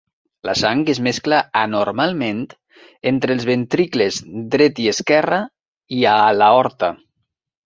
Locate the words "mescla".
1.07-1.41